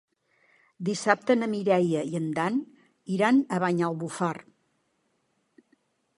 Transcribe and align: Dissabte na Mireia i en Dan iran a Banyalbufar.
Dissabte 0.87 1.35
na 1.41 1.49
Mireia 1.51 2.01
i 2.13 2.17
en 2.21 2.27
Dan 2.39 2.59
iran 3.19 3.43
a 3.43 3.61
Banyalbufar. 3.67 4.35